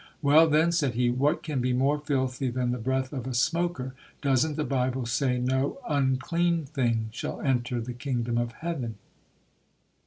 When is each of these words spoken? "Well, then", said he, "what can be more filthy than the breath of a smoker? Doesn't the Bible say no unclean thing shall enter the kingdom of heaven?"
"Well, 0.23 0.49
then", 0.49 0.71
said 0.71 0.95
he, 0.95 1.11
"what 1.11 1.43
can 1.43 1.61
be 1.61 1.73
more 1.73 1.99
filthy 1.99 2.49
than 2.49 2.71
the 2.71 2.79
breath 2.79 3.13
of 3.13 3.27
a 3.27 3.35
smoker? 3.35 3.93
Doesn't 4.23 4.55
the 4.55 4.63
Bible 4.63 5.05
say 5.05 5.37
no 5.37 5.77
unclean 5.87 6.65
thing 6.65 7.09
shall 7.11 7.39
enter 7.41 7.79
the 7.79 7.93
kingdom 7.93 8.39
of 8.39 8.51
heaven?" 8.53 8.95